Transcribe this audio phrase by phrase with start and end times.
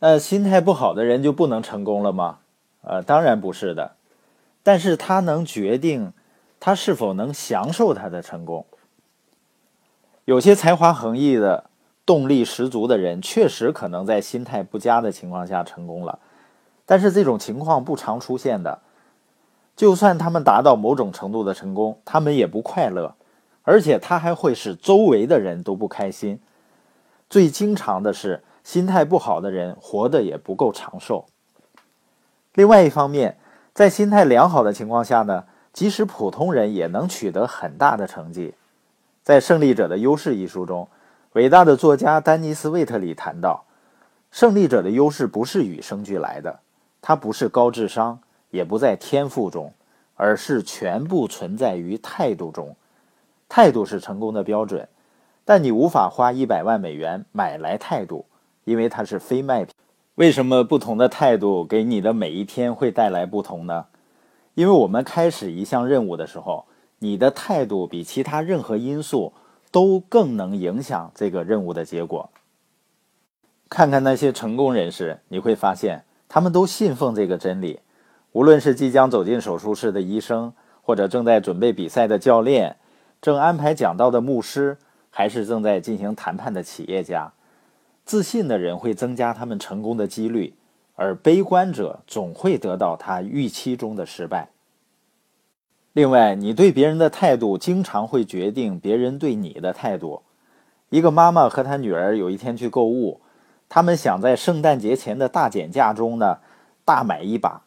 [0.00, 2.38] 呃，心态不好的人就不能成功了吗？
[2.82, 3.92] 呃，当然不是的。
[4.62, 6.12] 但是他能决定
[6.58, 8.64] 他是否能享受他的成功。
[10.24, 11.64] 有些才华横溢的、
[12.06, 16.18] 动力十足的人，确实可能在心态不佳的情况下成功了。
[16.86, 18.80] 但是这种情况不常出现的。
[19.76, 23.14] 就算他们达到某种程度的成功，他们也不快乐，
[23.62, 26.40] 而且他还会使周围的人都不开心。
[27.28, 31.26] 最经常的是，心态不好的人活得也不够长寿。
[32.54, 33.38] 另外一方面，
[33.72, 38.54] 在心态良好的情况下呢，即使普通人也能取得很大的成绩。
[39.22, 40.88] 在《胜利者的优势》一书中，
[41.32, 43.64] 伟大的作家丹尼斯·魏特里谈到，
[44.30, 46.60] 胜利者的优势不是与生俱来的，
[47.00, 48.20] 它不是高智商。
[48.52, 49.72] 也不在天赋中，
[50.16, 52.74] 而是全部存在于态度中。
[53.48, 54.88] 态度是成功的标准，
[55.44, 58.26] 但你无法花一百万美元买来态度，
[58.70, 59.74] 因为它是非卖品。
[60.14, 63.86] 为什么不同的态度给你的每一天会带来不同呢？
[64.54, 66.66] 因为我们开始一项任务的时候，
[67.00, 69.32] 你的态度比其他任何因素
[69.72, 72.30] 都更能影响这个任务的结果。
[73.68, 77.80] 看看那些成功人士，你会发现他们都信奉这个真理。
[78.32, 82.76] 无论是即将走进手术室的医生，或者正在准备比赛的教练，
[83.20, 84.78] 正安排讲道的牧师，
[85.10, 87.32] 还是正在进行谈判的企业家，
[88.10, 90.54] 自信的人会增加他们成功的几率，
[90.96, 94.48] 而悲观者总会得到他预期中的失败。
[95.92, 100.22] 另外，你对别人的态度经常会决定别人对你的态度。
[100.88, 103.20] 一个妈妈和她女儿有一天去购物，
[103.68, 106.38] 他们想在圣诞节前的大减价中呢
[106.84, 107.62] 大买一把。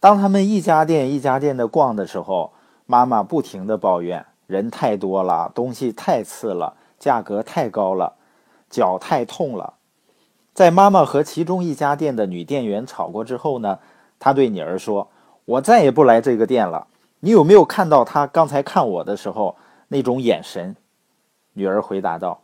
[0.00, 2.52] 当他们一家店一家店的逛的时候，
[2.86, 8.16] 妈妈不停的抱怨：人太多了，东西太次了，价格太高了，
[8.68, 9.74] 脚太痛了。
[10.54, 13.78] 在妈妈和其中一家店的女店员吵过之后呢，
[14.18, 15.08] 她对女儿说
[15.44, 16.86] ：“我再也不来这个店了。”
[17.20, 19.56] 你有没有看到她刚才看我的时候
[19.88, 20.76] 那种眼神？
[21.54, 22.40] 女儿回答道：“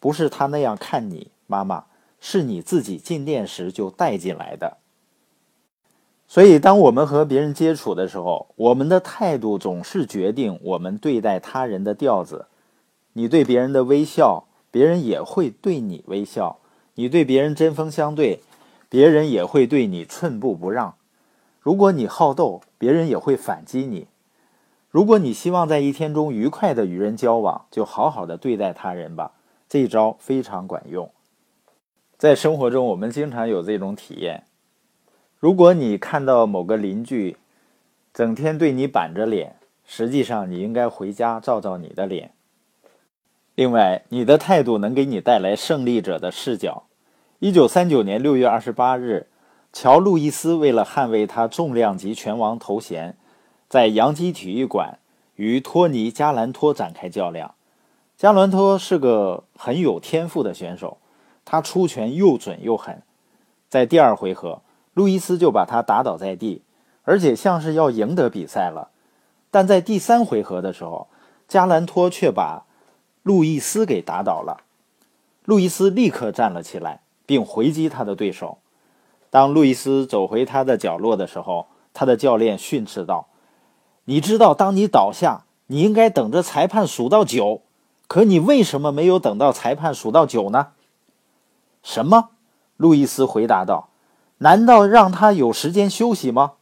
[0.00, 1.84] 不是她那样看你，妈妈，
[2.20, 4.78] 是你自己进店时就带进来的。”
[6.28, 12.46] 所以，当我们和别人接触的时候，我们的态度总是决定我们对待他人的调子。
[13.12, 14.45] 你对别人的微笑，
[14.76, 16.58] 别人也会对你微笑；
[16.96, 18.40] 你对别人针锋相对，
[18.90, 20.96] 别人也会对你寸步不让。
[21.60, 24.06] 如果你好斗，别人也会反击你。
[24.90, 29.32] 如果你希望在一天中愉快的与人交往，就好好的对待他人吧。
[29.66, 31.10] 这一招非常管用。
[32.18, 34.44] 在生活中，我们经常有这种体验。
[35.38, 37.38] 如果你看到某个邻居
[38.12, 39.56] 整天对你板着脸，
[39.86, 42.32] 实际上你应该回家照照你的脸。
[43.56, 46.82] 另外，你的态度能给你带来胜利者的视角。
[47.38, 49.28] 一九三九年六月二十八日，
[49.72, 53.16] 乔·路易斯为了捍卫他重量级拳王头衔，
[53.66, 54.98] 在杨基体育馆
[55.36, 57.54] 与托尼·加兰托展开较量。
[58.18, 60.98] 加兰托是个很有天赋的选手，
[61.46, 63.02] 他出拳又准又狠。
[63.70, 64.60] 在第二回合。
[64.92, 66.62] 路易斯就把他打倒在地，
[67.04, 68.88] 而且像是要赢得比赛了。
[69.50, 71.08] 但在第三回合的时候，
[71.48, 72.65] 加兰托却把
[73.26, 74.58] 路易斯给打倒了。
[75.46, 78.58] 路易斯立刻站了起来，并回击他的对手。
[79.30, 83.26] 当路易斯走回他的角落的时候，他的教练训斥道
[84.06, 87.62] ：“你知道，当你倒下，你应该等着裁判数到九。
[88.06, 90.68] 可你为什么没有等到裁判数到九呢
[91.82, 92.28] ？”“什么？”
[92.78, 93.88] 路易斯回答道。
[94.38, 96.52] 难道让他有时间休息吗？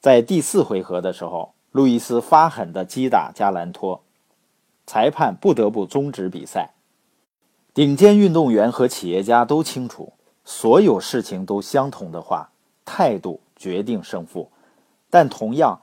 [0.00, 4.02] 在第四回合的时候，路易斯发狠地击打加兰托，
[4.86, 6.74] 裁判不得不终止比赛。
[7.74, 10.12] 顶尖运动员和企业家都清楚，
[10.44, 12.50] 所有事情都相同的话，
[12.84, 14.50] 态度决定胜负。
[15.08, 15.80] 但同样，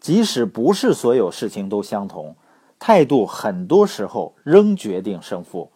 [0.00, 2.36] 即使不是所有事情都相同，
[2.78, 5.70] 态度很多时候仍决定胜负。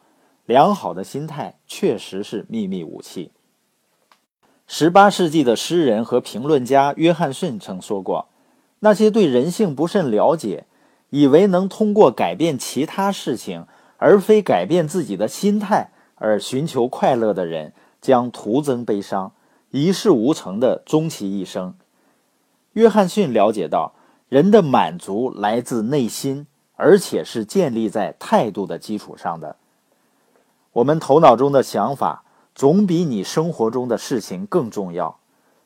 [0.44, 3.30] 良好的心态确实是秘密武器。
[4.66, 8.28] 十八世纪的诗人和评论家约翰逊曾说过
[8.80, 10.66] ：“那些对人性不甚了解，
[11.12, 13.66] 以为能通过改变其他事情，
[13.98, 19.32] 而非改变自己的心态而寻求快乐的人，将徒增悲伤，
[19.70, 21.74] 一事无成的终其一生。”
[22.72, 23.92] 约翰逊了解到，
[24.28, 29.56] 人的满足来自内心，而且是建立在态度的基础上的。
[30.72, 32.24] 我们头脑中的想法。
[32.54, 35.16] 总比你生活中的事情更重要。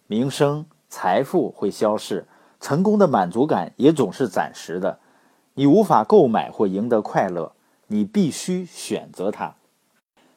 [0.06, 2.28] 名声、财富会消逝，
[2.60, 5.00] 成功的满足感也总是暂时的。
[5.56, 7.52] 你无法购买或赢得快乐，
[7.86, 9.54] 你必须选择它。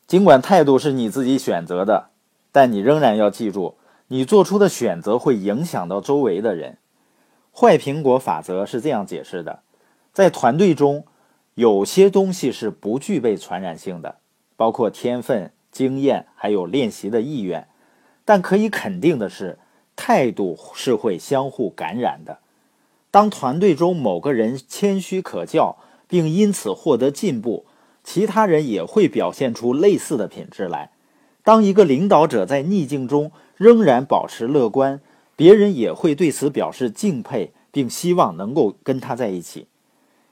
[0.08, 2.10] 尽管态度是你自己选择的，
[2.54, 3.76] 但你仍然要记住，
[4.08, 6.78] 你做出的选择会影响到周围的人。
[7.54, 9.60] 坏苹果法则是这样解释的：
[10.14, 11.06] 在团队中，
[11.56, 14.20] 有些东西是不具备传染性的，
[14.56, 17.68] 包括天分、经验，还有练习的意愿。
[18.24, 19.60] 但可以肯定的是，
[19.98, 22.40] 态度是会相互感染的。
[23.12, 25.78] 当团队中某个人谦虚可教，
[26.08, 27.66] 并因此获得进步，
[28.04, 30.92] 其他人也会表现出类似的品质来。
[31.44, 35.02] 当一个领导者在逆境中仍然保持乐观，
[35.36, 39.66] 别人也会对此表示敬佩，并希望能够跟他在一起。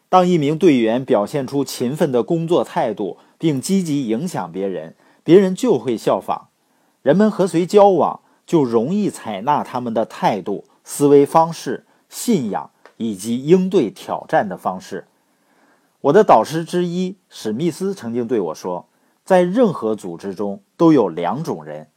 [0.10, 6.50] 当一名队员表现出勤奋的工作态度，并积极影响别人，别人就会效仿。
[7.02, 15.06] 人们和谁交往，就容易采纳他们的态度、思维方式、信仰以及应对挑战的方式。
[16.02, 18.86] 我的导师之一史密斯曾经对我说，
[19.26, 21.88] 在任何组织中都有两种人：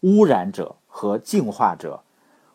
[0.00, 2.02] 污染者和净化者。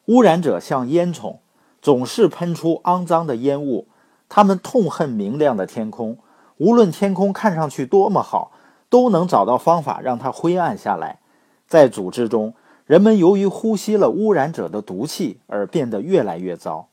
[0.06, 1.38] 污染者像烟囱，
[1.81, 3.88] 总是喷出肮脏的烟雾。
[4.27, 6.17] 他们痛恨明亮的天空，
[6.57, 8.51] 无论天空看上去多么好，
[8.89, 11.19] 都能找到方法让它灰暗下来。
[11.67, 12.53] 在组织中，
[12.85, 16.88] 人们由于呼吸了污染者的毒气而变得越来越糟。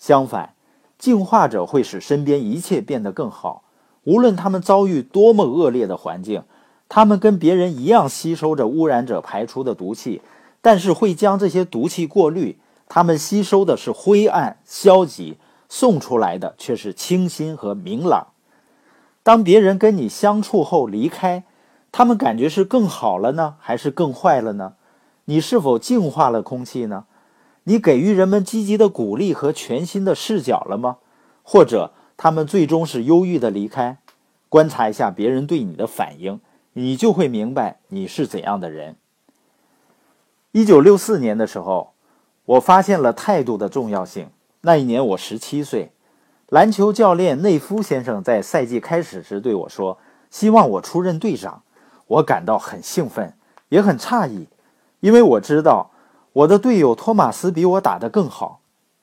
[0.00, 0.54] 相反，
[0.98, 3.62] 净化者会使身边一切变得更好。
[4.04, 6.42] 无论他们遭遇多么恶劣的环境，
[6.88, 10.22] 他们跟别人一样吸收着污染者排出的毒气，
[10.62, 12.58] 但是会将这些毒气过滤。
[12.88, 15.36] 他们吸收的是灰暗、消极，
[15.68, 18.28] 送出来的却是清新和明朗。
[19.22, 21.44] 当别人跟你相处后离开，
[21.92, 24.72] 他们感觉是更好了呢，还是更坏了呢？
[25.26, 27.04] 你是否净化了空气呢？
[27.64, 30.98] 你给予人们积极的鼓励和全新的视角了吗？
[31.42, 33.98] 或者他们最终是忧郁的离开？
[34.48, 36.40] 观察一下别人对你的反应，
[36.72, 38.96] 你就会明白你是怎样的人。
[40.52, 41.92] 一九六四年的时候，
[42.44, 44.28] 我发现了态度的重要性。
[44.62, 45.92] 那一年我十七岁，
[46.48, 49.98] 篮球教练内夫先生在赛季开始时对我说
[50.30, 51.62] ：“希望我出任队长。”
[52.08, 53.34] 我感到很兴奋，
[53.68, 54.48] 也很诧异，
[54.98, 55.92] 因为我知道
[56.32, 58.60] 我的队友托马斯比我打得更好。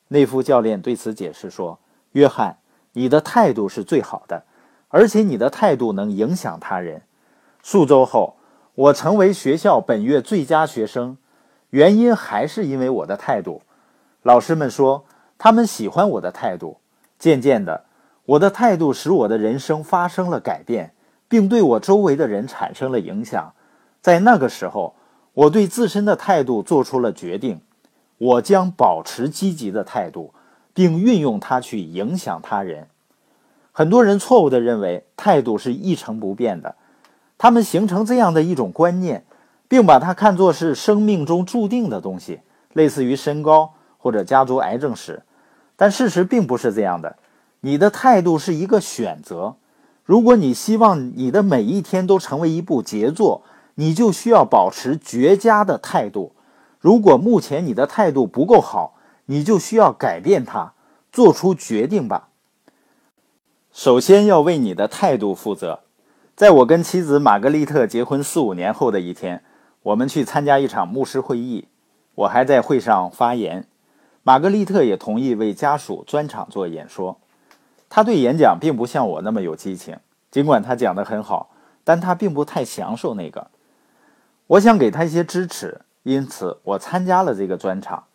[0.09, 1.79] 内夫教练对此解释说
[2.13, 2.57] ：“约翰，
[2.93, 4.43] 你的态度是最好的，
[4.87, 7.01] 而且你的态度能影响他人。”
[7.61, 8.35] 数周后，
[8.75, 11.17] 我成为学校本月最佳学生，
[11.71, 13.61] 原因还是因为我的态度。
[14.23, 15.05] 老师们说
[15.37, 16.77] 他们喜欢我的态度。
[17.19, 17.85] 渐渐的，
[18.25, 20.93] 我的态度使我的人生发生了改变。
[21.29, 23.53] 并对我周围的人产生了影响。
[24.01, 24.95] 在那个时候，
[25.37, 27.61] 我对自身的态度做出了决定：
[28.17, 30.33] 我将保持积极的态度，
[30.73, 32.87] 并运用它去影响他人。
[33.71, 36.75] 很多人错误地认为态度是一成不变的，
[37.37, 39.25] 他们形成这样的一种观念，
[39.67, 42.39] 并把它看作是生命中注定的东西，
[42.73, 45.21] 类似于身高或者家族癌症史。
[45.75, 47.15] 但事实并不是这样的，
[47.59, 49.57] 你的态度是一个选择。
[50.03, 53.43] 如果你希望你的每一天都成为一部杰作，
[53.79, 56.33] 你就需要保持绝佳的态度。
[56.79, 58.95] 如果目前你的态度不够好，
[59.25, 60.73] 你就需要改变它，
[61.11, 62.29] 做出决定吧。
[63.71, 65.81] 首先要为你的态度负责。
[66.35, 69.43] 在我跟妻子玛格丽特结婚四五年后的一天，
[69.83, 71.67] 我们去参加一场牧师会议，
[72.15, 73.67] 我还在会上发言，
[74.23, 77.19] 玛格丽特也同意为家属专场做演说。
[77.89, 79.97] 他对演讲并不像我那么有激情，
[80.31, 81.51] 尽管他讲得很好，
[81.83, 83.47] 但他并不太享受那个。
[84.47, 88.05] 我想给他一些支持，因此我参加了这个专场。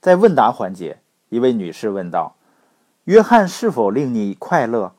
[0.00, 2.36] 在问答环节，一位女士问道
[3.04, 4.94] ：“约翰是否令你快乐？”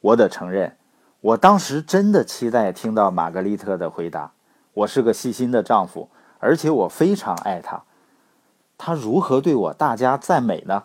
[0.00, 0.76] 我得承认，
[1.20, 4.32] 我当时真的期待听到玛格丽特的回答。
[4.74, 7.82] 我是个细心的丈夫，而且我非常爱他。
[8.78, 10.84] 他如何对我大加赞美呢？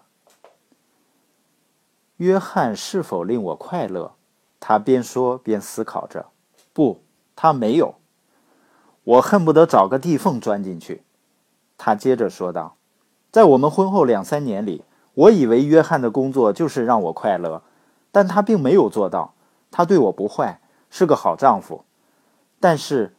[2.17, 4.13] 约翰是否令我快乐？
[4.59, 6.27] 他边说边思考着。
[6.73, 7.03] 不，
[7.35, 7.98] 他没有。
[9.09, 11.01] 我恨不得找个地缝钻进去。
[11.79, 12.75] 他接着说道
[13.31, 14.83] ：“在我们婚后两三年里，
[15.15, 17.63] 我以为约翰的工作就是让我快乐，
[18.11, 19.33] 但他并没有做到。
[19.71, 20.61] 他对我不坏，
[20.91, 21.85] 是个好丈夫。
[22.59, 23.15] 但是，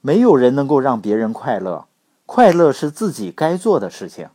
[0.00, 1.86] 没有人能够让别人快乐。
[2.26, 4.28] 快乐是自己该做的事情。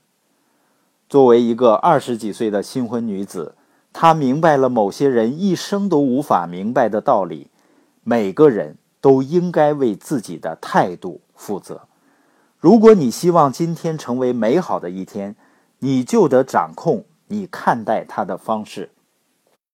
[1.07, 3.55] 作为一个二十几岁的新婚女子。”
[3.91, 7.49] 她明白了某些人一生都无法明白的道理：
[8.03, 11.81] 每个人都应该为自己的态度负责。
[12.59, 15.35] 如果你希望今天成为美好的一天，
[15.79, 18.89] 你就得掌控你看待它的方式。